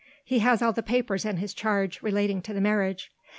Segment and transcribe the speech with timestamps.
[0.25, 3.11] He has all the papers in his charge relating to the marriage.